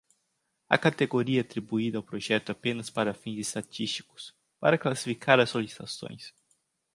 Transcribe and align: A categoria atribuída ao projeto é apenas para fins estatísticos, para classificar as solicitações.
A 0.67 0.79
categoria 0.79 1.41
atribuída 1.41 1.99
ao 1.99 2.03
projeto 2.03 2.49
é 2.49 2.53
apenas 2.53 2.89
para 2.89 3.13
fins 3.13 3.37
estatísticos, 3.37 4.35
para 4.59 4.75
classificar 4.79 5.39
as 5.39 5.51
solicitações. 5.51 6.33